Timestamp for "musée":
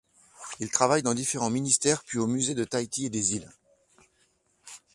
2.25-2.55